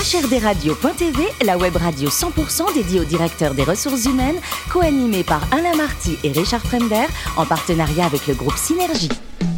HRDRadio.tv, 0.00 1.24
la 1.44 1.58
web 1.58 1.76
radio 1.76 2.08
100% 2.08 2.72
dédiée 2.72 3.00
aux 3.00 3.04
directeurs 3.04 3.52
des 3.52 3.64
ressources 3.64 4.06
humaines, 4.06 4.40
co-animée 4.72 5.24
par 5.24 5.46
Alain 5.52 5.76
Marty 5.76 6.16
et 6.24 6.32
Richard 6.32 6.62
Fremder, 6.62 7.04
en 7.36 7.44
partenariat 7.44 8.06
avec 8.06 8.26
le 8.26 8.32
groupe 8.32 8.56
Synergie. 8.56 9.10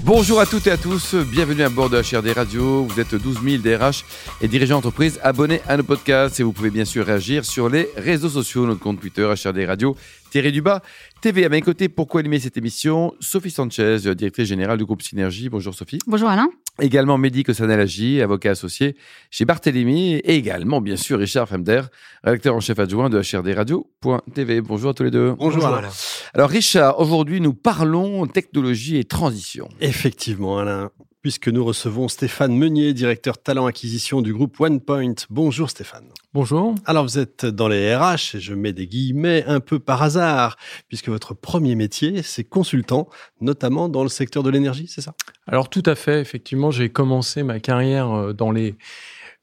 Bonjour 0.04 0.40
à 0.40 0.46
toutes 0.46 0.66
et 0.66 0.72
à 0.72 0.76
tous, 0.76 1.14
bienvenue 1.14 1.62
à 1.62 1.68
bord 1.68 1.90
de 1.90 1.96
HRD 1.96 2.32
Radio. 2.34 2.82
Vous 2.82 2.98
êtes 2.98 3.14
12 3.14 3.38
000 3.40 3.62
DRH 3.62 4.04
et 4.40 4.48
dirigeants 4.48 4.78
d'entreprise 4.78 5.20
abonnés 5.22 5.60
à 5.68 5.76
nos 5.76 5.84
podcasts 5.84 6.40
et 6.40 6.42
vous 6.42 6.52
pouvez 6.52 6.70
bien 6.70 6.84
sûr 6.84 7.06
réagir 7.06 7.44
sur 7.44 7.68
les 7.68 7.88
réseaux 7.96 8.30
sociaux, 8.30 8.66
notre 8.66 8.80
compte 8.80 9.00
Twitter 9.00 9.22
HRD 9.22 9.64
Radio, 9.64 9.94
Thierry 10.30 10.50
Dubas, 10.50 10.82
TV 11.20 11.44
à 11.44 11.50
mes 11.50 11.62
côtés. 11.62 11.88
Pourquoi 11.88 12.18
animer 12.18 12.40
cette 12.40 12.56
émission 12.56 13.14
Sophie 13.20 13.52
Sanchez, 13.52 13.98
directrice 14.16 14.48
générale 14.48 14.78
du 14.78 14.84
groupe 14.84 15.02
Synergie. 15.02 15.48
Bonjour 15.48 15.72
Sophie. 15.72 16.00
Bonjour 16.08 16.28
Alain. 16.28 16.48
Également 16.80 17.18
Mehdi 17.18 17.42
Kossanalaji, 17.42 18.22
avocat 18.22 18.52
associé 18.52 18.96
chez 19.30 19.44
Barthélemy. 19.44 20.14
Et 20.14 20.36
également, 20.36 20.80
bien 20.80 20.96
sûr, 20.96 21.18
Richard 21.18 21.46
Femder, 21.46 21.82
rédacteur 22.24 22.54
en 22.54 22.60
chef 22.60 22.78
adjoint 22.78 23.10
de 23.10 23.18
HRD 23.18 23.54
Radio.tv. 23.54 24.62
Bonjour 24.62 24.90
à 24.90 24.94
tous 24.94 25.04
les 25.04 25.10
deux. 25.10 25.32
Bonjour, 25.32 25.66
Alain. 25.66 25.90
Alors 26.32 26.48
Richard, 26.48 26.98
aujourd'hui 26.98 27.42
nous 27.42 27.52
parlons 27.52 28.26
technologie 28.26 28.96
et 28.96 29.04
transition. 29.04 29.68
Effectivement 29.80 30.58
Alain, 30.58 30.90
puisque 31.22 31.48
nous 31.48 31.64
recevons 31.64 32.08
Stéphane 32.08 32.56
Meunier, 32.56 32.92
directeur 32.92 33.38
talent 33.38 33.66
acquisition 33.66 34.22
du 34.22 34.34
groupe 34.34 34.58
OnePoint. 34.60 35.14
Bonjour 35.30 35.70
Stéphane. 35.70 36.08
Bonjour. 36.34 36.74
Alors 36.84 37.04
vous 37.04 37.18
êtes 37.18 37.46
dans 37.46 37.68
les 37.68 37.94
RH 37.94 38.34
et 38.34 38.40
je 38.40 38.54
mets 38.54 38.72
des 38.72 38.88
guillemets 38.88 39.44
un 39.46 39.60
peu 39.60 39.78
par 39.78 40.02
hasard, 40.02 40.56
puisque 40.88 41.08
votre 41.08 41.32
premier 41.34 41.76
métier, 41.76 42.22
c'est 42.22 42.42
consultant, 42.42 43.08
notamment 43.40 43.88
dans 43.88 44.02
le 44.02 44.08
secteur 44.08 44.42
de 44.42 44.50
l'énergie, 44.50 44.88
c'est 44.88 45.00
ça? 45.00 45.14
Alors 45.46 45.70
tout 45.70 45.82
à 45.86 45.94
fait, 45.94 46.20
effectivement, 46.20 46.72
j'ai 46.72 46.88
commencé 46.88 47.44
ma 47.44 47.60
carrière 47.60 48.10
euh, 48.10 48.32
dans 48.32 48.50
les, 48.50 48.74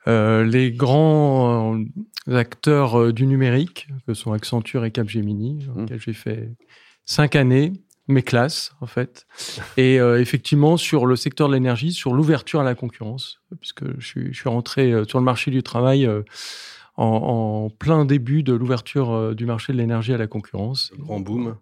euh, 0.07 0.43
les 0.43 0.71
grands 0.71 1.77
euh, 2.27 2.35
acteurs 2.35 3.13
du 3.13 3.25
numérique, 3.25 3.87
que 4.05 4.13
sont 4.13 4.34
Accenture 4.34 4.84
et 4.84 4.91
Capgemini, 4.91 5.65
dans 5.65 5.76
Mmh. 5.76 5.82
lesquels 5.84 6.01
j'ai 6.01 6.13
fait 6.13 6.49
cinq 7.05 7.35
années, 7.35 7.71
mes 8.10 8.24
classes 8.24 8.74
en 8.82 8.88
fait. 8.88 9.26
Et 9.77 9.99
euh, 9.99 10.20
effectivement, 10.20 10.77
sur 10.77 11.05
le 11.05 11.15
secteur 11.15 11.48
de 11.48 11.54
l'énergie, 11.54 11.93
sur 11.93 12.13
l'ouverture 12.13 12.60
à 12.60 12.63
la 12.63 12.76
concurrence, 12.76 13.40
puisque 13.60 13.85
je 13.99 14.05
suis, 14.05 14.34
je 14.34 14.40
suis 14.40 14.49
rentré 14.49 14.91
euh, 14.91 15.05
sur 15.05 15.20
le 15.20 15.24
marché 15.24 15.51
du 15.51 15.63
travail 15.63 16.05
euh, 16.05 16.24
en, 16.98 17.05
en 17.05 17.70
plein 17.70 18.05
début 18.05 18.43
de 18.43 18.54
l'ouverture 18.54 19.12
euh, 19.12 19.34
du 19.34 19.46
marché 19.46 19.71
de 19.71 19.77
l'énergie 19.77 20.13
à 20.13 20.18
la 20.18 20.27
concurrence. 20.27 20.91
Grand 20.98 21.20
boom. 21.20 21.55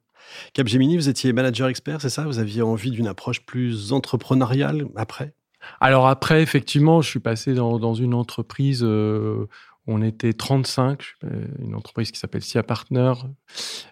Capgemini, 0.54 0.98
vous 0.98 1.10
étiez 1.10 1.32
manager 1.32 1.68
expert, 1.68 2.02
c'est 2.02 2.10
ça? 2.10 2.26
Vous 2.26 2.40
aviez 2.40 2.62
envie 2.62 2.92
d'une 2.92 3.08
approche 3.08 3.46
plus 3.46 3.94
entrepreneuriale 3.94 4.88
après? 4.96 5.34
Alors 5.80 6.08
après, 6.08 6.42
effectivement, 6.42 7.02
je 7.02 7.10
suis 7.10 7.20
passé 7.20 7.54
dans, 7.54 7.80
dans 7.80 7.94
une 7.94 8.14
entreprise 8.14 8.84
euh, 8.84 9.48
on 9.88 10.02
était 10.02 10.34
35, 10.34 11.02
je- 11.02 11.28
euh, 11.28 11.46
une 11.60 11.74
entreprise 11.76 12.12
qui 12.12 12.20
s'appelle 12.20 12.42
SIA 12.44 12.62
Partner. 12.64 13.14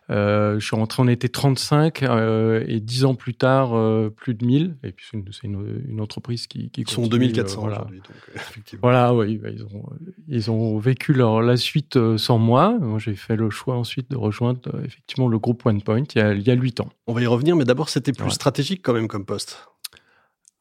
Euh, 0.10 0.60
je 0.60 0.66
suis 0.66 0.76
rentré, 0.76 1.02
on 1.02 1.08
était 1.08 1.30
35 1.30 2.04
euh, 2.04 2.64
et 2.68 2.80
dix 2.80 3.06
ans 3.06 3.16
plus 3.16 3.34
tard, 3.34 3.76
euh, 3.76 4.10
plus 4.10 4.34
de 4.36 4.46
1000. 4.46 4.78
Et 4.84 4.92
puis 4.92 5.06
c'est 5.10 5.18
une, 5.18 5.26
c'est 5.32 5.44
une- 5.48 5.84
une 5.88 6.02
entreprise 6.02 6.48
qui, 6.48 6.70
qui 6.70 6.82
Ils 6.82 6.90
sont 6.90 7.04
continue, 7.04 7.28
2400 7.28 7.58
euh, 7.58 7.62
voilà. 7.62 7.76
aujourd'hui, 7.78 8.00
donc 8.00 8.18
effectivement. 8.36 8.82
Voilà, 8.84 9.14
oui, 9.16 9.38
bah, 9.38 9.50
ils, 9.52 9.64
ont, 9.64 9.84
ils 10.28 10.52
ont 10.52 10.78
vécu 10.78 11.14
leur, 11.14 11.42
la 11.42 11.58
suite 11.58 11.98
sans 12.18 12.38
moi. 12.38 12.78
Moi, 12.80 13.00
j'ai 13.00 13.16
fait 13.16 13.36
le 13.36 13.50
choix 13.50 13.76
ensuite 13.76 14.12
de 14.12 14.18
rejoindre 14.18 14.60
effectivement 14.84 15.28
le 15.28 15.40
groupe 15.40 15.66
OnePoint 15.66 16.04
il 16.16 16.18
y 16.20 16.22
a, 16.22 16.34
il 16.34 16.42
y 16.44 16.52
a 16.52 16.56
8 16.56 16.82
ans. 16.82 16.90
On 17.08 17.14
va 17.14 17.22
y 17.22 17.28
revenir, 17.28 17.56
mais 17.56 17.66
d'abord, 17.66 17.90
c'était 17.90 18.14
plus 18.14 18.26
Ouais. 18.26 18.30
stratégique 18.32 18.82
quand 18.84 18.94
même 18.94 19.08
comme 19.08 19.26
poste. 19.26 19.68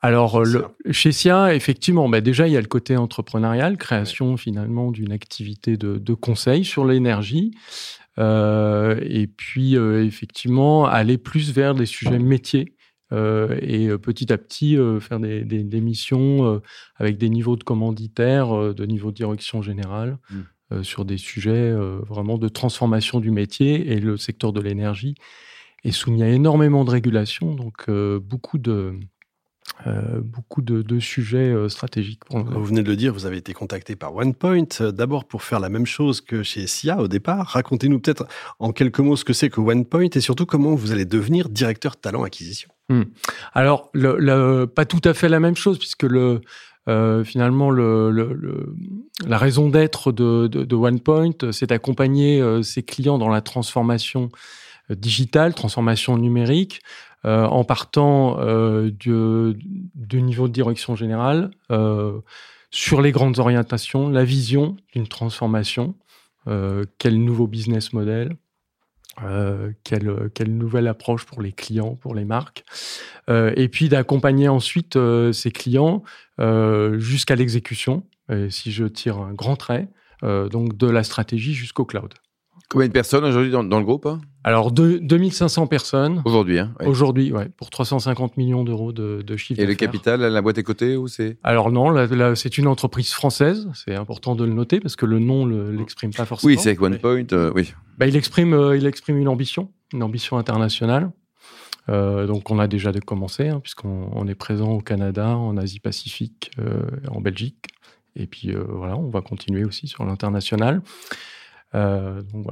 Alors, 0.07 0.37
euh, 0.41 0.45
le, 0.85 0.93
chez 0.93 1.13
SIA, 1.13 1.55
effectivement, 1.55 2.09
bah, 2.09 2.21
déjà, 2.21 2.47
il 2.47 2.53
y 2.53 2.57
a 2.57 2.61
le 2.61 2.67
côté 2.67 2.97
entrepreneurial, 2.97 3.79
création 3.79 4.37
finalement 4.37 4.91
d'une 4.91 5.13
activité 5.13 5.77
de, 5.79 5.97
de 5.97 6.15
conseil 6.15 6.65
sur 6.65 6.85
l'énergie. 6.85 7.53
Euh, 8.19 8.99
et 9.03 9.27
puis, 9.27 9.77
euh, 9.77 10.05
effectivement, 10.05 10.85
aller 10.87 11.17
plus 11.19 11.53
vers 11.53 11.75
des 11.75 11.87
sujets 11.87 12.19
métiers. 12.19 12.77
euh, 13.13 13.59
et 13.63 13.97
petit 13.99 14.33
à 14.33 14.39
petit, 14.39 14.77
euh, 14.77 14.99
faire 14.99 15.21
des, 15.21 15.45
des- 15.45 15.63
des 15.63 15.81
missions 15.81 16.47
euh, 16.47 16.59
avec 16.97 17.17
des 17.19 17.29
niveaux 17.29 17.55
de 17.57 17.63
commanditaire, 17.63 18.75
de 18.75 18.87
niveau 18.87 19.11
de 19.11 19.17
direction 19.17 19.63
générale, 19.63 20.19
Mm. 20.31 20.35
euh, 20.73 20.83
sur 20.83 21.05
des 21.05 21.19
sujets 21.19 21.73
vraiment 22.09 22.39
de 22.39 22.49
transformation 22.49 23.21
du 23.21 23.31
métier. 23.31 23.93
Et 23.93 24.01
le 24.01 24.17
secteur 24.17 24.53
de 24.53 24.61
l'énergie 24.61 25.15
est 25.85 25.93
soumis 25.93 26.23
à 26.23 26.29
énormément 26.29 26.85
de 26.85 26.91
régulations, 26.91 27.55
donc 27.55 27.89
beaucoup 28.21 28.59
de, 28.59 28.95
euh, 29.87 30.21
beaucoup 30.23 30.63
de, 30.63 30.83
de 30.83 31.01
sujets 31.01 31.51
euh, 31.51 31.69
stratégiques. 31.69 32.21
Vous 32.31 32.65
venez 32.65 32.83
de 32.83 32.89
le 32.89 32.97
dire, 32.97 33.13
vous 33.13 33.27
avez 33.27 33.39
été 33.39 33.53
contacté 33.53 33.97
par 33.97 34.15
OnePoint, 34.15 34.65
euh, 34.81 34.93
d'abord 34.93 35.25
pour 35.25 35.43
faire 35.43 35.59
la 35.61 35.69
même 35.69 35.87
chose 35.87 36.21
que 36.21 36.43
chez 36.43 36.67
SIA 36.67 37.01
au 37.01 37.09
départ. 37.09 37.47
Racontez-nous 37.49 37.99
peut-être 38.01 38.27
en 38.59 38.73
quelques 38.73 39.01
mots 39.01 39.17
ce 39.17 39.25
que 39.25 39.33
c'est 39.33 39.51
que 39.51 39.61
OnePoint 39.61 40.09
et 40.15 40.21
surtout 40.21 40.47
comment 40.47 40.75
vous 40.75 40.93
allez 40.93 41.05
devenir 41.07 41.49
directeur 41.49 41.97
talent 41.97 42.23
acquisition. 42.25 42.69
Alors, 43.55 43.89
le, 43.95 44.17
le- 44.19 44.67
pas 44.67 44.85
tout 44.85 45.01
à 45.05 45.15
fait 45.15 45.29
la 45.31 45.41
même 45.41 45.57
chose, 45.57 45.79
puisque 45.79 46.03
le, 46.03 46.43
euh, 46.89 47.25
finalement, 47.25 47.71
le, 47.71 48.11
le- 48.11 48.35
le- 48.35 48.75
la 49.27 49.39
raison 49.39 49.71
d'être 49.71 50.13
de, 50.13 50.47
de, 50.49 50.65
de 50.65 50.75
OnePoint, 50.77 51.33
c'est 51.53 51.71
d'accompagner 51.71 52.41
euh, 52.43 52.63
ses 52.63 52.83
clients 52.83 53.17
dans 53.17 53.31
la 53.31 53.41
transformation 53.41 54.29
digitale, 54.91 55.55
transformation 55.55 56.19
numérique, 56.19 56.83
euh, 57.27 57.45
en 57.45 57.65
partant 57.65 58.39
euh, 58.41 58.91
du, 58.91 60.23
niveau 60.23 60.47
de 60.47 60.53
direction 60.53 60.95
générale 60.95 61.51
euh, 61.71 62.21
sur 62.71 63.01
les 63.01 63.13
grandes 63.13 63.39
orientations, 63.39 64.11
la 64.11 64.25
vision 64.25 64.77
d'une 64.93 65.09
transformation, 65.09 65.95
quel 66.99 67.25
nouveau 67.25 67.47
business 67.47 67.95
model, 67.95 68.37
quelle, 69.85 70.29
nouvelle 70.49 70.89
approche 70.89 71.25
pour 71.25 71.41
les 71.41 71.53
clients, 71.53 71.95
pour 71.95 72.15
les 72.15 72.27
marques, 72.27 72.65
et 73.31 73.69
puis 73.69 73.89
d'accompagner 73.89 74.49
ensuite 74.49 74.99
ces 75.33 75.51
clients 75.53 76.03
jusqu'à 76.99 77.37
l'exécution, 77.37 78.03
si 78.51 78.73
je 78.73 78.85
tire 78.85 79.19
un 79.19 79.33
grand 79.33 79.57
trait, 79.57 79.89
donc 80.23 80.77
de 80.77 80.89
la 80.89 81.03
stratégie 81.03 81.55
jusqu'au 81.55 81.87
cloud. 81.87 82.13
Combien 82.75 82.89
de 82.89 82.93
personnes 82.93 83.25
aujourd'hui 83.25 83.51
dans, 83.51 83.65
dans 83.65 83.79
le 83.79 83.85
groupe 83.85 84.05
hein? 84.05 84.21
Alors, 84.43 84.73
deux- 84.73 85.01
2500 85.01 85.67
personnes 85.69 86.21
Aujourd'hui. 86.27 86.59
Hein 86.59 86.75
ouais. 86.81 86.87
aujourd'hui, 86.87 87.33
ouais, 87.33 87.49
pour 87.57 87.71
350 87.71 88.37
millions 88.37 88.63
d'euros 88.63 88.93
de, 88.93 89.23
de 89.23 89.37
chiffre 89.39 89.59
Et 89.59 89.65
le 89.65 89.75
capital, 89.75 90.21
la 90.21 90.43
boîte 90.43 90.59
est 90.59 90.63
cotée 90.65 90.97
ou 90.97 91.09
c'est? 91.09 91.39
Alors 91.43 91.73
non, 91.73 91.89
là, 91.89 92.07
là, 92.07 92.35
c'est 92.35 92.59
une 92.59 92.67
entreprise 92.67 93.13
française, 93.13 93.71
c'est 93.75 93.95
important 93.95 94.35
de 94.35 94.45
le 94.45 94.53
noter 94.53 94.81
parce 94.81 94.97
que 94.97 95.07
le 95.07 95.19
nom 95.19 95.47
ne 95.47 95.71
l'exprime 95.71 96.13
pas 96.13 96.27
forcément. 96.27 96.49
Oui, 96.53 96.59
c'est 96.59 96.71
avec 96.71 96.83
OnePoint. 96.83 97.25
euh, 97.33 97.53
oui. 97.55 97.73
Bah, 97.97 98.07
il, 98.07 98.17
exprime, 98.17 98.53
euh, 98.53 98.77
il 98.77 98.87
exprime 98.87 99.17
une 99.17 99.29
ambition, 99.29 99.71
une 99.95 100.03
ambition 100.03 100.37
internationale. 100.37 101.11
Euh, 101.89 102.27
donc 102.27 102.51
on 102.51 102.59
a 102.59 102.67
déjà 102.67 102.93
de 102.93 103.01
commencer, 103.01 103.49
hein, 103.49 103.61
puisqu'on 103.61 104.11
on 104.13 104.27
est 104.27 104.35
présent 104.35 104.73
au 104.73 104.81
Canada, 104.81 105.37
en 105.37 105.57
Asie-Pacifique, 105.57 106.51
euh, 106.59 106.83
en 107.09 107.21
Belgique. 107.21 107.67
Et 108.17 108.27
puis 108.27 108.55
voilà, 108.69 108.97
on 108.97 109.09
va 109.11 109.23
continuer 109.23 109.65
aussi 109.65 109.89
sur 109.89 110.05
l'international. 110.05 110.83
Euh, 111.75 112.23
donc. 112.33 112.47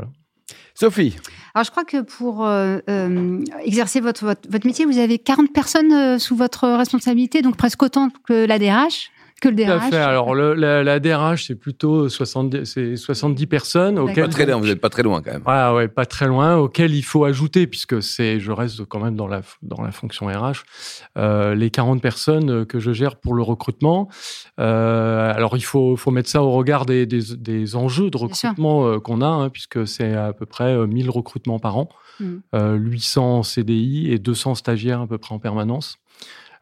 Sophie, 0.74 1.16
Alors 1.54 1.64
je 1.64 1.70
crois 1.70 1.84
que 1.84 2.00
pour 2.00 2.46
euh, 2.46 2.78
euh, 2.88 3.44
exercer 3.62 4.00
votre, 4.00 4.34
métier, 4.64 4.84
vous 4.86 4.98
avez 4.98 5.18
40 5.18 5.52
personnes 5.52 6.18
sous 6.18 6.34
votre 6.34 6.66
responsabilité, 6.68 7.42
donc 7.42 7.56
presque 7.56 7.82
autant 7.82 8.08
que 8.26 8.46
la 8.46 8.58
DRH, 8.58 9.10
que 9.42 9.48
le 9.50 9.56
Tout 9.56 9.62
à 9.70 9.78
DRH. 9.78 9.90
fait. 9.90 9.96
Alors 9.96 10.34
le- 10.34 10.54
la, 10.54 10.82
la 10.82 10.98
DRH, 11.00 11.46
c'est 11.48 11.54
plutôt 11.54 12.08
70, 12.08 12.64
c'est 12.64 12.96
70 12.96 13.46
personnes. 13.46 13.98
Auxquelles 13.98 14.24
pas 14.24 14.30
très 14.30 14.46
loin, 14.46 14.56
vous 14.58 14.66
n'êtes 14.66 14.80
pas 14.80 14.88
très 14.88 15.02
loin 15.02 15.20
quand 15.20 15.32
même. 15.32 15.42
Voilà, 15.44 15.74
ouais, 15.74 15.88
pas 15.88 16.06
très 16.06 16.26
loin, 16.26 16.56
auquel 16.56 16.94
il 16.94 17.02
faut 17.02 17.24
ajouter, 17.24 17.66
puisque 17.66 18.02
c'est, 18.02 18.40
je 18.40 18.52
reste 18.52 18.84
quand 18.86 19.00
même 19.00 19.16
dans 19.16 19.26
la, 19.28 19.42
dans 19.62 19.82
la 19.82 19.90
fonction 19.90 20.26
RH, 20.28 20.62
euh, 21.18 21.54
les 21.54 21.70
40 21.70 22.00
personnes 22.00 22.64
que 22.64 22.78
je 22.80 22.92
gère 22.92 23.16
pour 23.16 23.34
le 23.34 23.42
recrutement. 23.42 24.08
Euh, 24.60 25.32
alors, 25.34 25.56
il 25.56 25.64
faut, 25.64 25.96
faut 25.96 26.10
mettre 26.10 26.28
ça 26.30 26.42
au 26.42 26.50
regard 26.52 26.86
des, 26.86 27.06
des, 27.06 27.20
des 27.36 27.76
enjeux 27.76 28.10
de 28.10 28.16
recrutement 28.16 28.86
euh, 28.86 28.98
qu'on 29.00 29.20
a, 29.20 29.26
hein, 29.26 29.48
puisque 29.50 29.86
c'est 29.86 30.14
à 30.14 30.32
peu 30.32 30.46
près 30.46 30.72
euh, 30.74 30.86
1000 30.86 31.10
recrutements 31.10 31.58
par 31.58 31.76
an, 31.76 31.88
Mhm. 32.20 32.42
euh, 32.54 32.74
800 32.74 33.38
en 33.38 33.42
CDI 33.42 34.12
et 34.12 34.18
200 34.18 34.54
stagiaires 34.54 35.00
à 35.00 35.06
peu 35.06 35.16
près 35.18 35.34
en 35.34 35.38
permanence. 35.38 35.96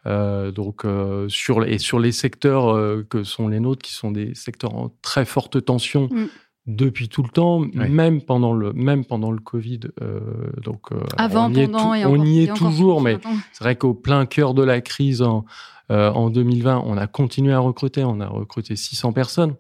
Euh, 0.07 0.51
donc 0.51 0.87
euh, 0.87 1.29
sur 1.29 1.63
et 1.65 1.77
sur 1.79 1.99
les 1.99 2.13
secteurs 2.13 2.75
euh, 2.75 3.07
que 3.11 3.23
sont 3.23 3.49
les 3.49 3.61
nôtres 3.61 3.83
qui 3.83 3.93
sont 3.93 4.11
des 4.11 4.35
secteurs 4.35 4.75
en 4.75 4.91
très 5.03 5.27
forte 5.27 5.63
tension 5.63 6.09
Mm. 6.11 6.27
depuis 6.67 7.09
tout 7.11 7.23
le 7.23 7.29
temps 7.29 7.59
même 7.75 8.23
pendant 8.23 8.55
le 8.55 8.73
même 8.73 9.05
pendant 9.05 9.31
le 9.31 9.41
Covid 9.41 9.81
euh, 10.01 10.21
donc 10.63 10.91
euh, 10.93 11.01
Avant, 11.19 11.51
on 11.51 11.53
y 11.55 11.61
est, 11.61 11.67
pendant 11.67 11.89
tou- 11.91 11.95
et 11.97 12.05
on 12.07 12.13
encore- 12.15 12.27
y 12.27 12.43
est 12.45 12.57
toujours 12.57 13.01
mais 13.03 13.19
c'est 13.53 13.63
vrai 13.65 13.77
qu'au 13.77 13.93
plein 13.93 14.25
cœur 14.25 14.55
de 14.55 14.63
la 14.63 14.81
crise 14.81 15.21
en 15.21 15.45
euh, 15.91 16.11
en 16.13 16.31
2020 16.31 16.83
on 16.87 16.97
a 16.97 17.07
continué 17.07 17.53
à 17.53 17.59
recruter 17.59 18.03
on 18.03 18.21
a 18.21 18.27
recruté 18.29 18.77
600 18.77 19.13
personnes. 19.13 19.55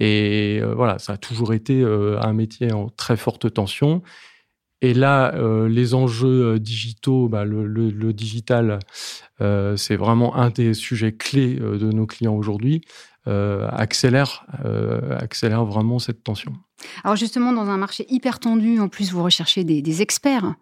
Et 0.00 0.58
euh, 0.62 0.74
voilà 0.74 0.98
ça 0.98 1.14
a 1.14 1.16
toujours 1.18 1.52
été 1.54 1.80
euh, 1.82 2.18
un 2.20 2.32
métier 2.32 2.72
en 2.72 2.88
très 2.88 3.16
forte 3.16 3.52
tension 3.52 4.02
Et 4.80 4.94
là, 4.94 5.34
euh, 5.34 5.68
les 5.68 5.94
enjeux 5.94 6.54
euh, 6.54 6.58
digitaux, 6.58 7.28
bah, 7.28 7.44
le, 7.44 8.12
digital, 8.12 8.78
euh, 9.40 9.76
c'est 9.76 9.96
vraiment 9.96 10.36
un 10.36 10.50
des 10.50 10.72
sujets 10.74 11.12
clés 11.12 11.56
de 11.56 11.90
nos 11.92 12.06
clients 12.06 12.34
aujourd'hui. 12.34 12.82
accélère, 13.26 14.46
accélère 15.10 15.64
vraiment 15.66 15.98
cette 15.98 16.22
tension. 16.22 16.52
Alors 17.04 17.16
justement, 17.16 17.52
dans 17.52 17.68
un 17.68 17.76
marché 17.76 18.06
hyper 18.08 18.38
tendu, 18.38 18.78
en 18.80 18.88
plus 18.88 19.12
vous 19.12 19.22
recherchez 19.22 19.64
des, 19.64 20.02
experts. 20.02 20.54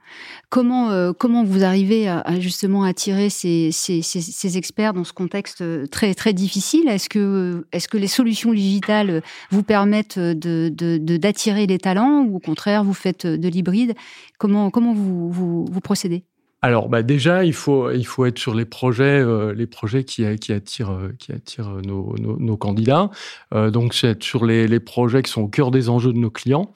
Comment 0.49 0.91
euh, 0.91 1.13
comment 1.13 1.45
vous 1.45 1.63
arrivez 1.65 2.09
à, 2.09 2.41
justement 2.41 2.85
attirer 2.85 3.29
ces, 3.29 3.71
ces, 3.73 4.57
experts 4.57 4.95
dans 4.95 5.05
ce 5.05 5.13
contexte 5.13 5.61
euh, 5.61 5.87
très 5.87 6.15
très 6.15 6.33
difficile? 6.33 6.89
Est-ce 6.89 7.09
que 7.09 7.67
est-ce 7.73 7.89
que 7.89 7.99
les 7.99 8.07
solutions 8.07 8.53
digitales 8.53 9.23
vous 9.51 9.63
permettent 9.63 10.19
de, 10.19 10.71
d'attirer 11.19 11.67
les 11.67 11.79
talents 11.79 12.23
ou 12.23 12.37
au 12.37 12.41
contraire 12.41 12.85
vous 12.85 12.95
faites 12.95 13.27
de 13.27 13.49
l'hybride? 13.49 13.95
Comment 14.39 14.71
comment 14.71 14.95
vous, 14.95 15.31
vous 15.31 15.81
procédez? 15.81 16.25
Alors, 16.67 16.89
bah 16.89 17.05
déjà, 17.05 17.45
il 17.45 17.55
faut, 17.55 17.89
être 17.91 18.39
sur 18.39 18.53
les 18.53 18.65
projets, 18.65 19.21
euh, 19.21 19.55
euh, 19.55 20.03
qui 20.05 20.25
attirent 20.27 21.71
nos, 21.85 22.57
candidats. 22.57 23.09
Euh, 23.55 23.71
donc, 23.71 23.95
c'est 23.95 24.09
être 24.09 24.25
sur 24.25 24.45
les, 24.45 24.67
les, 24.67 24.81
projets 24.81 25.23
qui 25.23 25.31
sont 25.31 25.43
au 25.43 25.49
cœur 25.49 25.71
des 25.71 25.89
enjeux 25.89 26.13
de 26.13 26.19
nos 26.19 26.31
clients, 26.31 26.75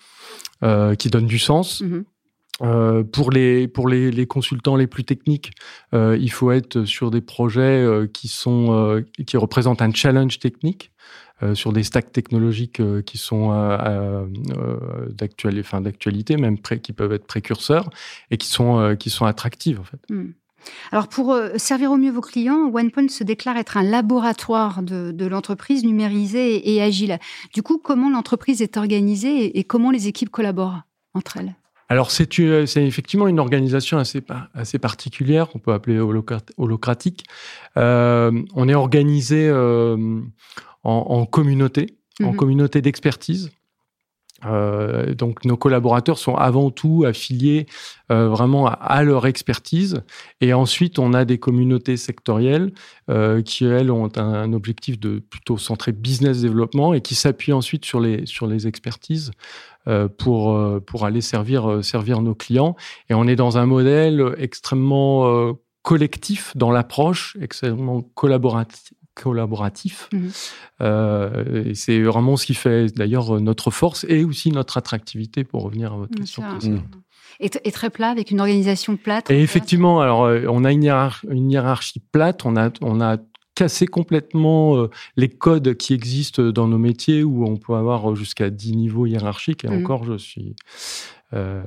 qui 0.97 1.11
donnent 1.11 1.27
du 1.27 1.41
sens. 1.41 1.83
Mmh 2.61 3.05
pour 3.13 3.31
les 3.31 3.69
pour 3.69 3.89
les, 3.89 4.11
les, 4.11 4.27
consultants 4.27 4.77
les 4.77 4.87
plus 4.87 5.05
techniques, 5.05 5.53
il 5.95 6.31
faut 6.31 6.51
être 6.51 6.85
sur 6.85 7.11
des 7.11 7.23
projets 7.23 7.87
qui 8.13 8.29
sont 8.29 9.03
qui 9.27 9.39
représentent 9.39 9.81
un 9.81 9.95
challenge 9.95 10.39
technique. 10.41 10.93
Euh, 11.43 11.55
sur 11.55 11.73
des 11.73 11.83
stacks 11.85 12.13
technologiques 12.13 12.81
euh, 12.81 13.01
qui 13.01 13.17
sont 13.17 13.51
euh, 13.53 14.27
d'actualité, 15.09 16.37
même 16.37 16.59
qui 16.61 16.93
peuvent 16.93 17.13
être 17.13 17.27
précurseurs 17.27 17.89
et 18.31 18.37
qui 18.37 18.47
sont, 18.47 18.95
qui 18.99 19.09
sont 19.09 19.25
attractives 19.25 19.81
en 19.81 19.85
fait. 19.85 20.01
Hmm. 20.11 20.33
Alors 20.93 21.09
pour 21.09 21.35
servir 21.57 21.91
au 21.93 21.97
mieux 21.97 22.11
vos 22.11 22.21
clients, 22.21 22.71
OnePoint 22.71 23.09
se 23.09 23.25
déclare 23.25 23.57
être 23.57 23.79
un 23.79 23.83
laboratoire 23.83 24.83
de, 24.83 25.27
l'entreprise 25.27 25.85
numérisée 25.85 26.75
et, 26.75 26.83
agile. 26.83 27.19
Du 27.55 27.63
coup, 27.63 27.79
comment 27.79 28.11
l'entreprise 28.11 28.61
est 28.61 28.77
organisée 28.77 29.59
et, 29.59 29.65
comment 29.65 29.91
les 29.91 30.07
équipes 30.07 30.29
collaborent 30.29 30.83
entre 31.15 31.39
elles? 31.39 31.55
Alors 31.91 32.11
c'est 32.11 32.39
effectivement 32.39 33.27
une 33.27 33.41
organisation 33.41 33.99
assez, 33.99 34.23
assez 34.55 34.79
particulière, 34.79 35.49
qu'on 35.49 35.59
peut 35.59 35.73
appeler 35.73 35.99
holocratique. 35.99 37.27
on 37.77 38.69
est 38.69 38.75
organisé 38.75 39.51
en, 40.85 41.27
communauté, 41.27 41.99
en 42.23 42.31
mhm. 42.31 42.37
communauté 42.37 42.81
d'expertise. 42.81 43.51
Euh, 44.47 45.15
donc 45.15 45.45
nos 45.45 45.59
collaborateurs 45.59 46.17
sont 46.17 46.35
avant 46.35 46.71
tout 46.71 47.05
affiliés 47.07 47.67
euh, 48.11 48.27
vraiment 48.27 48.69
à, 48.69 49.03
leur 49.03 49.27
expertise 49.27 50.01
et 50.41 50.55
ensuite 50.55 50.99
on 50.99 51.13
a 51.13 51.27
des 51.27 51.37
communautés 51.37 51.99
sectorielles 51.99 52.73
euh, 53.11 53.43
qui 53.43 53.67
elles 53.67 53.91
ont 53.91 54.11
un, 54.17 54.55
objectif 54.55 54.99
de 54.99 55.19
plutôt 55.19 55.59
centré 55.59 55.93
business 55.93 56.41
développement 56.41 56.95
et 56.95 57.03
qui 57.03 57.15
s'appuient 57.15 57.53
ensuite 57.53 57.85
sur 57.85 58.01
les 58.01 58.25
sur 58.25 58.47
les 58.47 58.67
expertises 58.67 59.31
pour 60.19 60.83
pour 60.87 61.05
aller 61.05 61.21
servir 61.21 61.83
servir 61.83 62.21
nos 62.21 62.35
clients 62.35 62.77
et 63.09 63.15
on 63.15 63.27
est 63.27 63.37
dans 63.37 63.59
un 63.59 63.67
modèle 63.67 64.35
extrêmement 64.39 65.55
collectif 65.83 66.57
dans 66.57 66.71
l'approche 66.71 67.37
extrêmement 67.41 68.03
collaboratif 68.03 68.93
collaboratif. 69.15 70.09
Euh, 70.81 71.65
et 71.67 71.75
c'est 71.75 72.01
vraiment 72.01 72.37
ce 72.37 72.47
qui 72.47 72.55
fait 72.55 72.87
d'ailleurs 72.87 73.41
notre 73.41 73.71
force 73.71 74.05
et 74.09 74.25
aussi 74.25 74.51
notre 74.51 74.79
attractivité 74.79 75.45
pour 75.45 75.63
revenir 75.63 75.93
à 75.93 75.97
votre 75.97 76.15
question. 76.15 76.43
Et, 77.39 77.49
très 77.49 77.89
plat, 77.89 78.11
avec 78.11 78.31
une 78.31 78.41
organisation 78.41 78.97
plate. 78.97 79.31
Et 79.31 79.41
effectivement, 79.41 80.01
alors 80.01 80.25
euh, 80.25 80.45
on 80.49 80.65
a 80.65 80.73
une, 80.73 80.83
hiérarchie 80.83 82.03
plate, 82.13 82.45
on 82.45 82.57
a, 82.57 82.71
on 82.83 83.01
a 83.01 83.17
cassé 83.61 83.87
complètement 83.87 84.77
euh, 84.77 84.91
les 85.17 85.29
codes 85.29 85.75
qui 85.75 85.93
existent 85.93 86.43
dans 86.51 86.67
nos 86.67 86.79
métiers 86.79 87.23
où 87.23 87.45
on 87.47 87.57
peut 87.57 87.75
avoir 87.75 88.15
jusqu'à 88.15 88.49
10 88.49 88.77
niveaux 88.77 89.07
hiérarchiques. 89.07 89.65
Et 89.65 89.69
mhm. 89.69 89.83
encore, 89.83 90.05
je 90.05 90.17
suis 90.17 90.57
euh, 91.33 91.63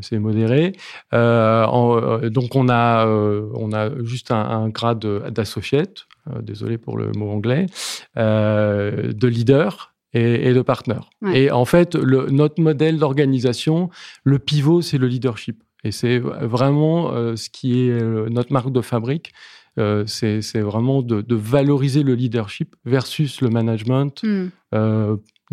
c'est 0.00 0.18
modéré. 0.18 0.72
Euh, 1.14 1.66
euh, 1.66 2.30
donc 2.30 2.56
on 2.56 2.68
a, 2.68 3.06
on 3.06 3.72
a 3.72 3.90
juste 4.02 4.30
un, 4.30 4.68
grade 4.70 5.04
d'associate, 5.30 6.06
désolé 6.40 6.78
pour 6.78 6.96
le 6.96 7.12
mot 7.12 7.30
anglais, 7.30 7.66
de 8.16 9.26
leader 9.26 9.94
et, 10.14 10.52
de 10.52 10.62
partenaire. 10.62 11.10
Et 11.32 11.50
en 11.50 11.64
fait, 11.64 11.94
le, 11.94 12.30
notre 12.30 12.60
modèle 12.60 12.98
d'organisation, 12.98 13.90
le 14.24 14.38
pivot, 14.38 14.82
c'est 14.82 14.98
le 14.98 15.06
leadership. 15.06 15.62
Et 15.84 15.92
c'est 15.92 16.18
vraiment 16.18 17.10
ce 17.36 17.50
qui 17.50 17.88
est 17.88 18.02
notre 18.30 18.52
marque 18.52 18.72
de 18.72 18.80
fabrique. 18.80 19.32
C'est 19.76 20.60
vraiment 20.60 21.02
de, 21.02 21.34
valoriser 21.34 22.02
le 22.02 22.14
leadership 22.14 22.76
versus 22.84 23.40
le 23.40 23.48
management. 23.48 24.22
Hmm 24.22 24.48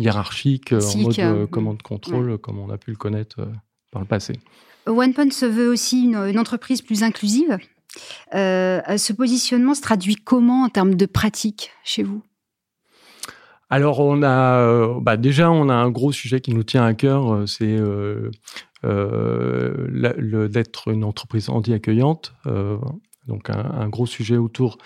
hiérarchique, 0.00 0.72
euh, 0.72 0.80
en 0.80 0.98
mode 0.98 1.18
euh, 1.18 1.46
commande 1.46 1.82
contrôle, 1.82 2.38
comme 2.38 2.58
on 2.58 2.70
a 2.70 2.78
pu 2.78 2.90
le 2.90 2.96
connaître 2.96 3.40
euh, 3.40 3.52
par 3.92 4.00
le 4.00 4.08
passé. 4.08 4.32
OnePoint 4.86 5.30
se 5.30 5.46
veut 5.46 5.68
aussi 5.68 6.04
une, 6.04 6.38
entreprise 6.38 6.82
plus 6.82 7.02
inclusive. 7.02 7.58
ce 8.32 9.12
positionnement 9.12 9.74
se 9.74 9.82
traduit 9.82 10.16
comment 10.16 10.64
en 10.64 10.68
termes 10.68 10.94
de 10.94 11.06
pratique 11.06 11.70
chez 11.84 12.02
vous? 12.02 12.22
Alors 13.72 14.00
on 14.00 14.24
a 14.24 14.98
bah 15.00 15.16
déjà 15.16 15.48
on 15.48 15.68
a 15.68 15.74
un 15.74 15.90
gros 15.90 16.10
sujet 16.10 16.40
qui 16.40 16.52
nous 16.52 16.64
tient 16.64 16.84
à 16.84 16.92
cœur, 16.94 17.44
c'est 17.46 17.76
d'être 20.48 20.88
une 20.88 21.04
entreprise 21.04 21.50
anti-accueillante. 21.50 22.34
Donc 23.26 23.50
un, 23.50 23.88
gros 23.88 24.06
sujet 24.06 24.36
autour 24.36 24.78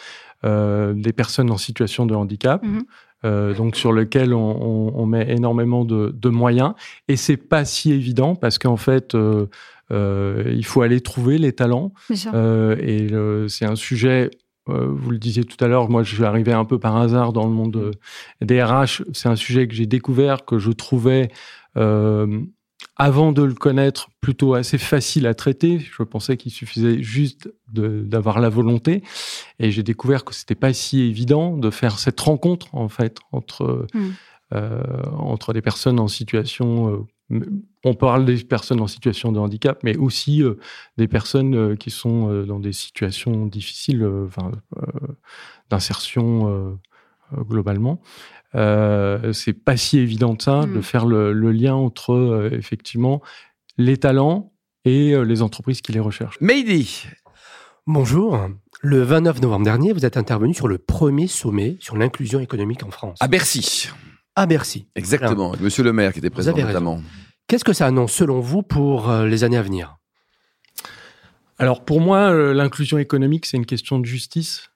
des 0.43 1.13
personnes 1.15 1.51
en 1.51 1.57
situation 1.57 2.05
de 2.05 2.15
handicap. 2.15 2.63
Mm-hmm. 2.63 2.83
Euh, 3.25 3.55
donc 3.55 3.75
sur 3.77 3.93
lequel 3.93 4.35
on, 4.35 5.07
met 5.07 5.31
énormément 5.31 5.85
de, 5.85 6.29
moyens. 6.29 6.75
Et 7.09 7.17
c'est 7.17 7.37
pas 7.37 7.65
si 7.65 7.93
évident 7.93 8.35
parce 8.35 8.59
qu'en 8.59 8.77
fait, 8.77 9.15
euh, 9.15 9.47
euh, 9.93 10.45
il 10.55 10.65
faut 10.65 10.83
aller 10.83 11.01
trouver 11.01 11.39
les 11.39 11.53
talents. 11.53 11.93
et 12.11 13.09
c'est 13.49 13.65
un 13.65 13.77
sujet. 13.77 14.31
vous 14.67 15.11
le 15.11 15.19
disiez 15.19 15.45
tout 15.45 15.63
à 15.65 15.69
l'heure, 15.69 15.89
moi 15.89 16.03
je 16.03 16.15
suis 16.15 16.25
arrivé 16.25 16.53
un 16.53 16.65
peu 16.65 16.79
par 16.79 16.97
hasard 16.97 17.33
dans 17.33 17.47
le 17.47 17.53
monde 17.53 17.93
des 18.41 18.63
RH. 18.63 19.03
C'est 19.13 19.29
un 19.29 19.37
sujet 19.37 19.69
que 19.69 19.75
j'ai 19.75 19.87
découvert, 19.87 20.45
que 20.45 20.59
je 20.59 20.71
trouvais 20.71 21.31
avant 22.97 23.33
de 23.33 23.43
le 23.43 23.55
connaître, 23.55 24.09
plutôt 24.21 24.55
assez 24.55 24.79
facile 24.79 25.27
à 25.27 25.35
traiter. 25.35 25.81
Je 25.81 26.03
pensais 26.03 26.37
qu'il 26.37 26.53
suffisait 26.53 27.03
juste 27.03 27.53
d'avoir 27.73 28.41
la 28.41 28.49
volonté. 28.49 29.03
Et 29.59 29.71
j'ai 29.71 29.83
découvert 29.83 30.25
que 30.25 30.35
c'était 30.35 30.55
pas 30.55 30.73
si 30.73 31.03
évident 31.03 31.57
de 31.57 31.71
faire 31.71 31.99
cette 31.99 32.21
rencontre, 32.21 32.73
en 32.75 32.89
fait, 32.89 33.19
entre, 33.33 33.87
euh, 34.53 34.83
entre 35.19 35.53
des 35.53 35.63
personnes 35.63 35.99
en 35.99 36.09
situation. 36.09 37.07
Euh, 37.33 37.41
on 37.85 37.95
parle 37.95 38.25
des 38.27 38.37
personnes 38.45 38.81
en 38.81 38.87
situation 38.87 39.33
de 39.33 39.41
handicap, 39.41 39.81
mais 39.83 39.97
aussi 39.97 40.43
euh, 40.43 40.55
des 40.97 41.09
personnes 41.09 41.77
qui 41.77 41.91
sont 41.91 42.45
dans 42.45 42.61
des 42.61 42.73
situations 42.73 43.47
difficiles, 43.47 44.09
d'insertion 45.69 46.79
globalement. 47.33 48.01
Euh, 48.55 49.33
c'est 49.33 49.53
pas 49.53 49.77
si 49.77 49.99
évident 49.99 50.35
de 50.35 50.43
ça, 50.43 50.63
de 50.63 50.79
hmm. 50.79 50.83
faire 50.83 51.07
le, 51.07 51.33
lien 51.53 51.75
entre 51.75 52.13
euh, 52.13 52.51
effectivement 52.53 53.21
les 53.79 53.97
talents 53.97 54.53
et 54.85 55.13
euh, 55.13 55.23
les 55.23 55.43
entreprises 55.43 55.81
qui 55.81 55.93
les 55.93 56.01
recherchent. 56.01 56.41
Mehdi 56.41 57.07
Bonjour. 57.87 58.49
Le 58.81 59.03
29 59.03 59.41
novembre 59.41 59.65
dernier, 59.65 59.93
vous 59.93 60.05
êtes 60.05 60.17
intervenu 60.17 60.55
sur 60.55 60.69
le 60.69 60.79
premier 60.79 61.27
sommet 61.27 61.77
sur 61.81 61.97
l'inclusion 61.97 62.41
économique 62.41 62.83
en 62.85 62.91
France. 62.91 63.19
À 63.21 63.29
Bercy. 63.29 63.89
À 64.37 64.47
Bercy. 64.47 64.87
Exactement, 64.95 65.55
monsieur 65.61 65.83
le 65.83 65.93
maire 65.93 66.13
qui 66.13 66.19
était 66.19 66.31
présent 66.31 66.55
notamment. 66.57 67.01
Qu'est-ce 67.47 67.65
que 67.65 67.73
ça 67.73 67.87
annonce 67.87 68.13
selon 68.13 68.41
vous 68.41 68.63
pour 68.63 69.11
les 69.13 69.45
années 69.45 69.57
à 69.57 69.63
venir? 69.63 69.97
Alors 71.59 71.85
pour 71.85 72.01
moi, 72.01 72.33
l'inclusion 72.53 72.99
économique, 72.99 73.47
c'est 73.47 73.57
une 73.57 73.67
question 73.67 73.99
de 73.99 74.05
justice. 74.05 74.71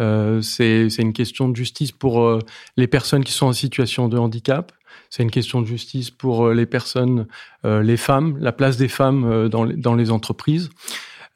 Euh, 0.00 0.40
c'est 0.40 0.88
une 0.98 1.12
question 1.12 1.48
de 1.48 1.56
justice 1.56 1.92
pour 1.92 2.22
euh, 2.22 2.40
les 2.76 2.86
personnes 2.86 3.24
qui 3.24 3.32
sont 3.32 3.46
en 3.46 3.52
situation 3.52 4.08
de 4.08 4.18
handicap. 4.18 4.72
C'est 5.10 5.22
une 5.22 5.30
question 5.30 5.60
de 5.60 5.66
justice 5.66 6.10
pour 6.10 6.46
euh, 6.46 6.54
les 6.54 6.66
personnes, 6.66 7.26
les 7.64 7.96
femmes, 7.96 8.36
la 8.38 8.52
place 8.52 8.76
des 8.76 8.88
femmes 8.88 9.48
dans, 9.48 9.64
les, 9.64 10.10
entreprises. 10.10 10.70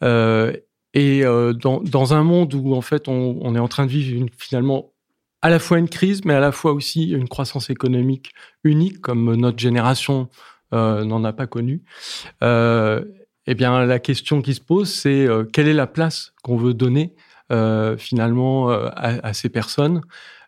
et 0.02 1.22
dans, 1.22 2.14
un 2.14 2.22
monde 2.24 2.54
où 2.54 2.74
en 2.74 2.80
fait 2.80 3.08
on, 3.08 3.54
est 3.54 3.58
en 3.58 3.68
train 3.68 3.86
de 3.86 3.90
vivre 3.90 4.26
finalement 4.36 4.92
à 5.40 5.50
la 5.50 5.60
fois 5.60 5.78
une 5.78 5.88
crise, 5.88 6.24
mais 6.24 6.34
à 6.34 6.40
la 6.40 6.50
fois 6.50 6.72
aussi 6.72 7.10
une 7.10 7.28
croissance 7.28 7.70
économique 7.70 8.32
unique, 8.64 9.00
comme 9.00 9.34
notre 9.36 9.58
génération 9.58 10.28
n'en 10.72 11.24
a 11.24 11.32
pas 11.32 11.46
connu. 11.46 11.82
eh 12.42 13.54
bien, 13.54 13.86
la 13.86 13.98
question 14.00 14.42
qui 14.42 14.54
se 14.54 14.60
pose, 14.60 14.90
c'est 14.90 15.26
quelle 15.52 15.68
est 15.68 15.74
la 15.74 15.86
place 15.86 16.32
qu'on 16.42 16.56
veut 16.56 16.74
donner 16.74 17.14
finalement 17.98 18.70
euh, 18.70 18.88
à, 18.94 19.32
ces 19.32 19.48
personnes. 19.48 20.02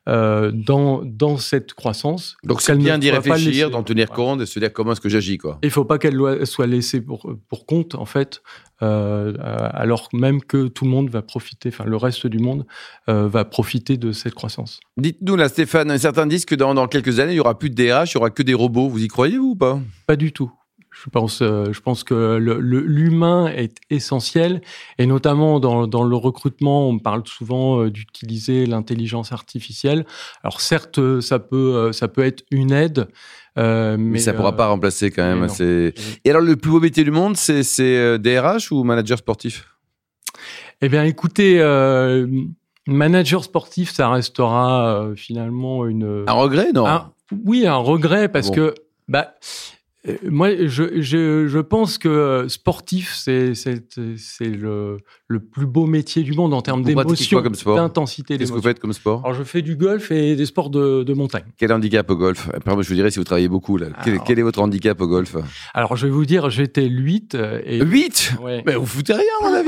euh, 0.09 0.50
dans, 0.52 1.02
dans 1.04 1.37
cette 1.37 1.75
croissance. 1.75 2.37
Donc 2.42 2.62
c'est 2.62 2.75
ne 2.75 2.78
bien 2.78 2.99
d'y 2.99 3.11
réfléchir, 3.11 3.71
d'en 3.71 3.83
tenir 3.83 4.11
compte 4.11 4.40
et 4.40 4.47
se 4.47 4.59
dire 4.59 4.73
comment 4.73 4.92
est-ce 4.92 5.00
que 5.00 5.09
j'agis 5.09 5.38
quoi. 5.38 5.59
Il 5.62 5.71
faut 5.71 5.85
pas 5.85 5.99
qu'elle 5.99 6.47
soit 6.47 6.66
laissée 6.66 7.00
pour, 7.00 7.30
pour 7.49 7.66
compte, 7.66 7.95
en 7.95 8.07
fait, 8.07 8.42
euh, 8.83 9.35
euh, 9.38 9.69
alors 9.73 10.09
même 10.12 10.42
que 10.42 10.69
tout 10.69 10.85
le 10.85 10.90
monde 10.90 11.11
va 11.11 11.23
profiter, 11.23 11.69
enfin 11.69 11.85
le 11.85 11.97
reste 11.97 12.26
du 12.26 12.38
monde 12.38 12.66
euh, 13.09 13.28
va 13.28 13.45
profiter 13.45 13.99
de 13.99 14.12
cette 14.12 14.35
croissance. 14.35 14.80
Dites-nous 14.97 15.37
là 15.37 15.49
Stéphane, 15.49 15.97
certains 15.99 16.26
disent 16.26 16.47
que 16.47 16.54
dans, 16.54 16.75
dans 16.75 16.88
quelques 16.88 17.21
années 17.21 17.33
il 17.33 17.37
y 17.37 17.40
aura 17.40 17.59
plus 17.59 17.71
de 17.71 17.75
DRH, 17.75 18.12
il 18.12 18.14
y 18.14 18.19
aura 18.19 18.30
que 18.30 18.42
des 18.42 18.54
robots. 18.54 18.88
Vous 18.88 19.02
y 19.02 19.09
croyez 19.09 19.37
vous 19.37 19.50
ou 19.50 19.57
pas? 19.57 19.80
Pas 20.07 20.16
du 20.16 20.33
tout. 20.33 20.50
Je 20.92 21.09
pense, 21.09 21.40
euh, 21.40 21.73
je 21.73 21.80
pense 21.80 22.02
que 22.04 22.37
l'humain 22.37 23.47
est 23.47 23.76
essentiel 23.90 24.61
et 24.99 25.06
notamment 25.06 25.61
dans, 25.61 25.87
dans 25.87 26.02
le 26.02 26.16
recrutement, 26.16 26.88
on 26.88 26.99
parle 26.99 27.23
souvent 27.26 27.80
euh, 27.85 27.90
d'utiliser 27.90 28.66
l'intelligence 28.66 29.30
artificielle. 29.32 30.04
Alors 30.42 30.61
certes, 30.61 30.99
euh, 30.99 31.20
ça 31.20 31.38
peut, 31.38 31.92
ça 31.92 32.09
peut 32.09 32.25
être 32.25 32.42
une 32.50 32.73
aide, 32.73 33.09
euh, 33.56 33.97
mais, 33.99 34.14
Mais 34.14 34.18
ça 34.18 34.32
pourra 34.35 34.49
euh, 34.52 34.56
pas 34.56 34.66
remplacer 34.66 35.11
quand 35.12 35.23
même. 35.23 35.49
c'est- 35.49 35.94
Et 36.25 36.30
alors 36.30 36.42
le 36.42 36.56
plus 36.56 36.70
beau 36.70 36.80
métier 36.80 37.04
du 37.04 37.12
monde, 37.12 37.37
c'est 37.37 38.18
DRH 38.18 38.73
ou 38.73 38.82
manager 38.82 39.18
sportif? 39.18 39.66
Eh 40.82 40.88
bien, 40.88 41.04
écoutez, 41.04 41.61
euh, 41.61 42.26
manager 42.88 43.44
sportif, 43.44 43.92
ça 43.92 44.09
restera 44.11 45.11
finalement 45.14 45.87
une. 45.87 46.25
Un 46.26 46.32
regret? 46.32 46.73
Non 46.75 46.87
Un- 46.87 47.12
oui, 47.47 47.66
un 47.66 47.76
regret 47.76 48.28
parce 48.28 48.49
Bon. 48.49 48.54
que 48.54 48.75
bah 49.06 49.35
moi 50.23 50.66
je, 50.66 51.00
je, 51.02 51.47
je 51.47 51.59
pense 51.59 51.99
que 51.99 52.09
euh, 52.09 52.49
sportif 52.49 53.14
c'est 53.14 53.52
le 54.40 54.97
le 55.31 55.39
plus 55.39 55.65
beau 55.67 55.87
métier 55.87 56.25
du 56.25 56.33
monde 56.33 56.53
en 56.53 56.61
termes 56.61 56.83
d'émotion, 56.83 57.41
d'intensité 57.41 58.37
Qu'est-ce 58.37 58.51
que 58.51 58.57
vous 58.57 58.63
faites 58.63 58.81
comme 58.81 58.93
sport 58.93 59.21
Alors 59.25 59.35
je 59.35 59.45
fais 59.45 59.63
du 59.63 59.77
golf 59.77 60.11
et 60.11 60.35
des 60.35 60.45
sports 60.45 60.71
de, 60.71 61.05
de 61.05 61.15
montagne. 61.15 61.45
Quel 61.57 61.73
handicap 61.73 62.11
au 62.11 62.17
golf? 62.17 62.51
Moi 62.67 62.83
je 62.83 62.89
vous 62.89 62.95
dirais 62.97 63.13
si 63.13 63.19
vous 63.21 63.25
travaillez 63.25 63.49
beaucoup 63.49 63.77
là. 63.77 63.87
Quel, 64.03 64.15
Alors- 64.15 64.25
quel 64.25 64.39
est 64.41 64.43
votre 64.43 64.61
handicap 64.61 65.01
au 65.01 65.07
golf? 65.07 65.37
Alors 65.73 65.95
je 65.97 66.07
vais 66.09 66.13
vous 66.13 66.27
dire, 66.27 66.51
j'étais 66.51 66.85
8 66.89 67.37
et 67.65 67.79
8 67.81 68.35
ouais. 68.43 68.63
Mais 68.67 68.75
vous 68.75 68.87
foutez 68.87 69.13
rien 69.13 69.23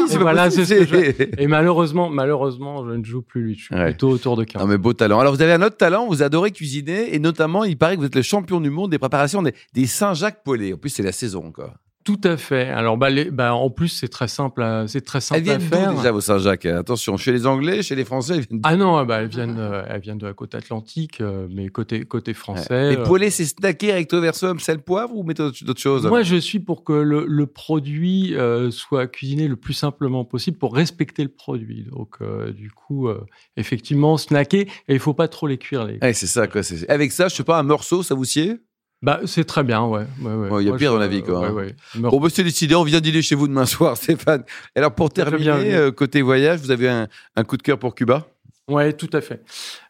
c'est 0.09 0.19
Voilà, 0.19 0.51
c'est 0.51 0.65
ce 0.65 0.75
que 0.75 0.85
c'est- 0.87 1.31
Et 1.41 1.47
malheureusement, 1.47 2.11
malheureusement, 2.11 2.85
je 2.89 2.97
ne 2.97 3.05
joue 3.05 3.23
plus 3.23 3.43
8. 3.43 3.55
Je 3.59 3.65
suis 3.67 3.75
Ouais. 3.77 3.85
plutôt 3.87 4.11
autour 4.11 4.37
de 4.37 4.43
15. 4.43 4.61
Non 4.63 4.67
mais 4.69 4.79
beau 4.79 4.93
talent. 4.95 5.21
Alors 5.21 5.33
vous 5.33 5.43
avez 5.43 5.53
un 5.53 5.63
autre 5.63 5.77
talent, 5.77 6.09
vous 6.09 6.23
adorez 6.25 6.51
cuisiner 6.51 7.15
et 7.15 7.21
notamment 7.21 7.63
il 7.63 7.79
paraît 7.79 7.95
que 7.95 8.01
vous 8.01 8.07
êtes 8.07 8.17
le 8.17 8.23
champion 8.23 8.61
du 8.61 8.71
monde 8.71 8.91
des 8.91 8.99
préparations 8.99 9.43
des, 9.43 9.55
des 9.75 9.87
Saint-Jacques 9.87 10.43
Polé. 10.43 10.73
En 10.75 10.77
plus 10.77 10.91
c'est 10.91 11.05
la 11.05 11.13
saison 11.13 11.53
quoi. 11.53 11.75
Tout 12.05 12.21
à 12.25 12.37
fait. 12.37 12.69
Alors, 12.69 12.97
bah, 12.97 13.11
les- 13.11 13.31
bah, 13.31 13.55
en 13.55 13.71
plus, 13.71 13.89
c'est 13.89 14.09
très 14.09 14.27
simple. 14.27 14.63
à- 14.63 14.89
C'est 14.89 15.03
très 15.03 15.21
simple 15.21 15.39
Elles 15.39 15.45
viennent 15.45 15.57
à 15.57 15.77
faire. 15.79 15.95
déjà 15.95 16.11
vos 16.11 16.21
Saint-Jacques? 16.21 16.67
Attention, 16.67 17.17
chez 17.17 17.31
les 17.31 17.47
Anglais, 17.47 17.83
chez 17.83 17.95
les 17.95 18.05
Français, 18.05 18.35
elles 18.39 18.47
viennent 18.47 18.61
Ah 18.65 18.75
non, 18.77 19.05
bah, 19.05 19.21
elles 19.23 19.29
viennent, 19.29 19.59
euh, 19.59 19.85
elles 19.89 20.01
viennent 20.01 20.19
de 20.19 20.27
la 20.27 20.33
côte 20.33 20.55
atlantique, 20.57 21.21
euh, 21.21 21.47
mais 21.51 21.69
côté 21.69 22.05
côté 22.05 22.35
français. 22.35 22.93
Et 22.95 22.97
euh, 22.97 23.05
Polé 23.05 23.31
c'est 23.31 23.45
snacké 23.45 23.93
recto 23.93 24.21
verso, 24.21 24.59
sel, 24.59 24.81
poivre 24.81 25.17
ou 25.17 25.23
mettez 25.23 25.45
d'autres 25.63 25.81
choses? 25.81 26.07
Moi, 26.07 26.23
je 26.23 26.37
suis 26.37 26.59
pour 26.59 26.83
que 26.83 26.93
le, 26.93 27.25
le 27.29 27.47
produit 27.47 28.35
euh, 28.35 28.71
soit 28.73 29.07
cuisiné 29.07 29.47
le 29.47 29.57
plus 29.57 29.75
simplement 29.75 30.25
possible 30.25 30.59
pour 30.59 30.75
respecter 30.75 31.23
le 31.23 31.29
produit. 31.31 31.85
Donc, 31.85 32.19
du 32.57 32.71
coup, 32.73 33.09
effectivement, 33.57 34.17
snacker 34.17 34.63
et 34.89 34.95
il 34.95 34.99
faut 34.99 35.15
pas 35.15 35.29
trop 35.29 35.47
les 35.47 35.59
cuire 35.59 35.85
les. 35.85 35.99
Ouais, 36.03 36.13
c'est 36.15 36.27
ça 36.27 36.47
quoi. 36.49 36.63
Avec 36.89 37.13
ça, 37.13 37.29
je 37.29 37.35
sais 37.37 37.45
pas, 37.45 37.59
un 37.59 37.63
morceau, 37.63 38.03
ça 38.03 38.15
vous 38.15 38.25
sied? 38.25 38.61
Bah, 39.03 39.21
c'est 39.27 39.45
très 39.45 39.65
bien, 39.65 39.85
ouais. 39.85 40.07
ouais, 40.23 40.33
ouais. 40.33 40.49
Ouais, 40.51 40.63
il 40.63 40.67
y 40.67 40.69
a 40.69 40.71
Moi, 40.71 40.79
pire 40.79 40.91
je- 40.91 40.95
dans 40.95 41.01
la 41.01 41.09
vie, 41.09 41.23
quoi, 41.23 41.51
Ouais, 41.53 41.75
hein. 41.97 41.99
Bon, 42.01 42.21
bah, 42.21 42.29
c'est 42.33 42.45
décidé, 42.45 42.75
on 42.77 42.85
vient 42.85 43.01
dîner 43.01 43.21
chez 43.23 43.35
vous 43.35 43.49
demain 43.49 43.67
soir, 43.67 43.97
Stéphane. 43.97 44.45
Et 44.77 44.79
alors, 44.79 44.95
pour 44.95 45.09
bien, 45.09 45.25
terminer, 45.25 45.75
euh, 45.75 45.91
côté 45.91 46.23
voyage, 46.23 46.61
vous 46.61 46.71
avez 46.71 46.89
un, 46.89 47.09
un 47.37 47.45
coup 47.45 47.57
de 47.57 47.63
cœur 47.63 47.79
pour 47.79 47.95
Cuba? 47.95 48.27
Ouais, 48.69 48.93
tout 48.93 49.11
à 49.13 49.21
fait. 49.21 49.43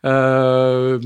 Euh, 0.06 0.98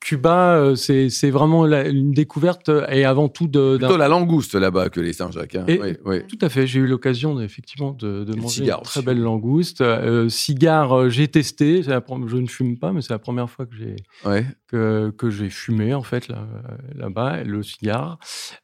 Cuba, 0.00 0.54
euh, 0.56 0.74
c'est 0.76 1.10
c'est 1.10 1.30
vraiment 1.30 1.66
la- 1.66 1.88
une 1.88 2.12
découverte 2.12 2.68
euh, 2.68 2.86
et 2.88 3.04
avant 3.04 3.28
tout 3.28 3.48
de. 3.48 3.76
d'un- 3.76 3.88
Plutôt 3.88 3.96
la 3.98 4.06
langouste 4.08 4.54
là-bas 4.54 4.90
que 4.90 5.00
les 5.00 5.12
Saint-Jacques. 5.12 5.56
hein. 5.56 5.64
Oui, 5.68 5.96
oui. 6.04 6.20
Tout 6.28 6.38
à 6.40 6.48
fait. 6.48 6.66
J'ai 6.68 6.78
eu 6.78 6.86
l'occasion 6.86 7.38
effectivement 7.40 7.92
de, 7.92 8.24
manger 8.36 8.64
une 8.70 8.76
très 8.84 9.02
belle 9.02 9.20
langouste. 9.20 9.80
Euh, 9.80 10.28
cigare, 10.28 10.96
euh, 10.96 11.08
j'ai 11.08 11.26
testé. 11.28 11.82
La 11.82 12.00
je 12.28 12.36
ne 12.36 12.46
fume 12.46 12.78
pas, 12.78 12.92
mais 12.92 13.02
c'est 13.02 13.12
la 13.12 13.18
première 13.18 13.50
fois 13.50 13.66
que 13.66 13.74
j'ai 13.76 13.96
Ouais. 14.24 14.46
que, 14.68 15.10
que 15.18 15.30
j'ai 15.30 15.50
fumé 15.50 15.92
en 15.94 16.02
fait 16.02 16.28
là- 16.28 16.46
là-bas, 16.94 17.42
le 17.42 17.62
cigare. 17.64 18.18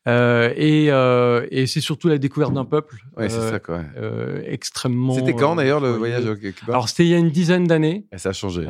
Euh, 0.09 0.53
et 0.57 0.87
euh, 0.93 1.47
et 1.50 1.67
c'est 1.67 1.81
surtout 1.81 2.09
la 2.09 2.19
découverte 2.19 2.53
d'un 2.55 2.64
peuple. 2.64 2.97
Ouais, 3.17 3.29
c'est 3.29 3.41
ça 3.50 3.59
quoi. 3.59 3.81
extrêmement. 4.47 5.14
C'était 5.14 5.35
quand 5.35 5.57
d'ailleurs 5.57 5.81
le 5.81 5.91
voyage 5.91 6.26
au 6.26 6.37
Cuba? 6.37 6.53
Alors 6.69 6.88
c'était 6.88 7.05
il 7.05 7.11
y 7.11 7.14
a 7.14 7.19
une 7.19 7.31
dizaine 7.31 7.67
d'années. 7.67 8.07
Et 8.12 8.19
Ça 8.19 8.29
a 8.31 8.33
changé. 8.33 8.62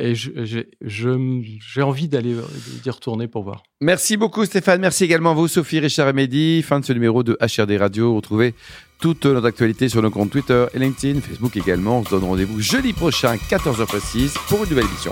Et 0.00 0.14
j'ai 0.14 1.82
envie 1.82 2.08
d'aller 2.12 2.36
d'y 2.82 2.90
retourner 2.90 3.26
pour 3.26 3.42
voir. 3.42 3.62
Merci 3.80 4.16
beaucoup 4.16 4.44
Stéphane. 4.44 4.80
Merci 4.80 5.04
également 5.04 5.32
à 5.32 5.34
vous 5.34 5.48
Sophie, 5.48 5.80
Richard 5.80 6.08
et 6.08 6.12
Mehdi. 6.12 6.62
Fin 6.62 6.80
de 6.80 6.84
ce 6.84 6.92
numéro 6.92 7.22
de 7.22 7.36
HRD 7.40 7.78
Radio. 7.78 8.14
Retrouvez 8.14 8.54
toute 9.00 9.26
notre 9.26 9.48
actualité 9.48 9.88
sur 9.88 10.00
nos 10.00 10.10
comptes 10.10 10.30
Twitter 10.30 10.66
et 10.72 10.78
LinkedIn, 10.78 11.20
Facebook 11.20 11.56
également. 11.56 11.98
On 11.98 12.04
se 12.04 12.10
donne 12.10 12.24
rendez-vous 12.24 12.60
jeudi 12.60 12.92
prochain, 12.92 13.34
14h 13.34 13.86
précise, 13.86 14.34
pour 14.48 14.62
une 14.62 14.70
nouvelle 14.70 14.86
émission. 14.86 15.10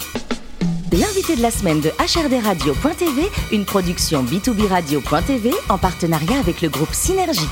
L'invité 0.92 1.36
de 1.36 1.42
la 1.42 1.50
semaine 1.50 1.80
de 1.80 1.90
HRDRadio.tv, 1.98 3.22
une 3.52 3.64
production 3.64 4.24
B2B 4.24 4.66
Radio.tv 4.68 5.50
en 5.68 5.78
partenariat 5.78 6.38
avec 6.38 6.62
le 6.62 6.68
groupe 6.68 6.92
Synergie. 6.92 7.48